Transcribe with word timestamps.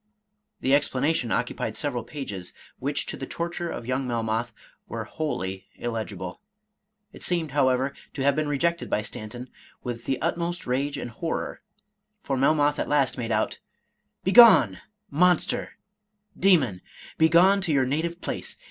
The 0.61 0.73
explanation 0.73 1.31
occupied 1.31 1.77
several 1.77 2.03
pages, 2.03 2.53
which, 2.79 3.05
to 3.05 3.15
the 3.17 3.27
torture 3.27 3.69
of 3.69 3.85
young 3.85 4.07
Melmoth, 4.07 4.51
were 4.87 5.03
wholly 5.03 5.67
illegible. 5.75 6.41
It 7.13 7.21
seemed, 7.21 7.51
however, 7.51 7.93
to 8.13 8.23
have 8.23 8.35
been 8.35 8.47
rejected 8.49 8.89
by 8.89 9.03
Stanton 9.03 9.51
with 9.83 10.05
the 10.05 10.19
utmost 10.19 10.65
rage 10.65 10.97
and 10.97 11.11
horror, 11.11 11.61
for 12.23 12.35
Melmoth 12.35 12.79
at 12.79 12.89
last 12.89 13.15
made 13.15 13.31
out, 13.31 13.59
—"Begone, 14.23 14.81
monster, 15.11 15.73
demon!— 16.35 16.81
begone 17.19 17.61
to 17.61 17.71
your 17.71 17.85
native 17.85 18.21
place. 18.21 18.57